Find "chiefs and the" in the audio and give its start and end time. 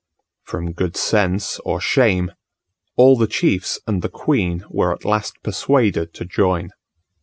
3.27-4.09